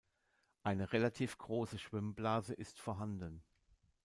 Eine 0.63 0.93
relativ 0.93 1.37
große 1.37 1.77
Schwimmblase 1.77 2.55
ist 2.55 2.79
vorhanden. 2.79 3.43